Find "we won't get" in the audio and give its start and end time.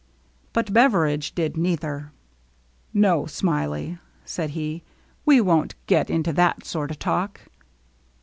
5.27-6.09